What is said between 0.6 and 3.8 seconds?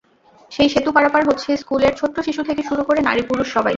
সেতু পারাপার হচ্ছে স্কুলের ছোট্ট শিশু থেকে শুরু করে নারী-পুরুষ সবাই।